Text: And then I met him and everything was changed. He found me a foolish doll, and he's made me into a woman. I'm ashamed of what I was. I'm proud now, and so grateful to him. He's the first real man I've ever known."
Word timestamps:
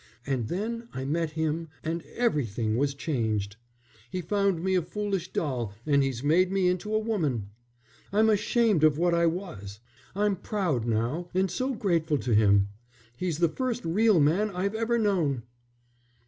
And 0.25 0.47
then 0.47 0.87
I 0.95 1.05
met 1.05 1.29
him 1.33 1.67
and 1.83 2.01
everything 2.15 2.75
was 2.75 2.95
changed. 2.95 3.57
He 4.09 4.19
found 4.19 4.63
me 4.63 4.73
a 4.73 4.81
foolish 4.81 5.31
doll, 5.31 5.75
and 5.85 6.01
he's 6.01 6.23
made 6.23 6.51
me 6.51 6.67
into 6.69 6.95
a 6.95 6.97
woman. 6.97 7.51
I'm 8.11 8.27
ashamed 8.27 8.83
of 8.83 8.97
what 8.97 9.13
I 9.13 9.27
was. 9.27 9.79
I'm 10.15 10.37
proud 10.37 10.87
now, 10.87 11.29
and 11.35 11.51
so 11.51 11.75
grateful 11.75 12.17
to 12.17 12.33
him. 12.33 12.69
He's 13.15 13.37
the 13.37 13.47
first 13.47 13.85
real 13.85 14.19
man 14.19 14.49
I've 14.49 14.73
ever 14.73 14.97
known." 14.97 15.43